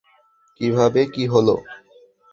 [0.61, 1.47] কিভাবে কী হল?